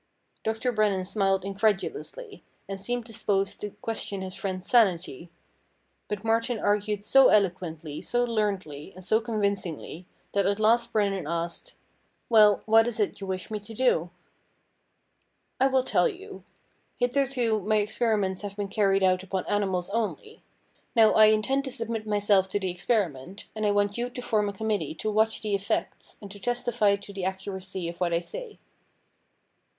Dr. 0.43 0.71
Brennan 0.71 1.05
smiled 1.05 1.45
incredulously, 1.45 2.43
and 2.67 2.81
seemed 2.81 3.03
disposed 3.03 3.61
to 3.61 3.69
question 3.83 4.21
his 4.23 4.33
THE 4.33 4.39
STRANGE 4.39 4.63
STORY 4.63 4.81
OF 4.81 4.87
DR. 4.97 6.19
MARTIN 6.23 6.57
313 6.57 6.57
friend's 6.57 6.57
sanity. 6.57 6.57
But 6.57 6.57
Martin 6.57 6.59
argued 6.59 7.03
so 7.03 7.29
eloquently, 7.29 8.01
so 8.01 8.23
learnedly, 8.23 8.93
and 8.95 9.05
so 9.05 9.21
convincingly, 9.21 10.07
that 10.33 10.47
at 10.47 10.59
last 10.59 10.91
Brennan 10.91 11.27
asked:' 11.27 11.75
Well, 12.31 12.63
what 12.65 12.87
is 12.87 12.99
it 12.99 13.21
you 13.21 13.27
wish 13.27 13.51
me 13.51 13.59
to 13.59 13.75
do?'' 13.75 14.09
I 15.61 15.67
will 15.67 15.83
tell 15.83 16.07
you. 16.07 16.43
Hitherto 16.97 17.59
my 17.59 17.75
experiments 17.77 18.41
have 18.41 18.55
been 18.55 18.69
carried 18.69 19.03
out 19.03 19.21
upon 19.21 19.45
animals 19.45 19.91
only. 19.91 20.41
Now, 20.95 21.11
I 21.13 21.25
intend 21.25 21.63
to 21.65 21.71
submit 21.71 22.07
myself 22.07 22.49
to 22.49 22.59
the 22.59 22.71
experiment, 22.71 23.45
and 23.55 23.67
I 23.67 23.71
want 23.71 23.99
you 23.99 24.09
to 24.09 24.21
form 24.23 24.49
a 24.49 24.53
committee 24.53 24.95
to 24.95 25.11
watch 25.11 25.41
the 25.43 25.53
effects, 25.53 26.17
and 26.19 26.31
to 26.31 26.39
testify 26.39 26.95
to 26.95 27.13
the 27.13 27.23
accuracy 27.25 27.87
of 27.87 27.99
what 27.99 28.13
I 28.13 28.19
say.' 28.19 28.57